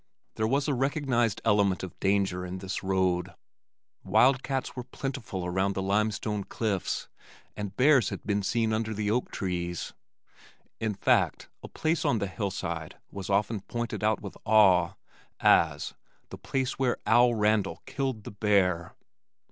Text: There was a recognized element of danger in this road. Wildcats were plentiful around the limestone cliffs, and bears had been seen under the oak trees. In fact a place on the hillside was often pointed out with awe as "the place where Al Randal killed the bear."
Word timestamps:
There 0.33 0.47
was 0.47 0.67
a 0.67 0.73
recognized 0.73 1.41
element 1.45 1.83
of 1.83 1.99
danger 1.99 2.43
in 2.43 2.57
this 2.57 2.81
road. 2.81 3.35
Wildcats 4.03 4.75
were 4.75 4.83
plentiful 4.83 5.45
around 5.45 5.73
the 5.75 5.81
limestone 5.83 6.43
cliffs, 6.43 7.07
and 7.55 7.77
bears 7.77 8.09
had 8.09 8.23
been 8.23 8.41
seen 8.41 8.73
under 8.73 8.95
the 8.95 9.11
oak 9.11 9.29
trees. 9.31 9.93
In 10.79 10.95
fact 10.95 11.49
a 11.61 11.67
place 11.67 12.03
on 12.03 12.17
the 12.17 12.25
hillside 12.25 12.97
was 13.11 13.29
often 13.29 13.61
pointed 13.61 14.03
out 14.03 14.21
with 14.21 14.35
awe 14.43 14.93
as 15.39 15.93
"the 16.29 16.37
place 16.39 16.79
where 16.79 16.97
Al 17.05 17.35
Randal 17.35 17.83
killed 17.85 18.23
the 18.23 18.31
bear." 18.31 18.95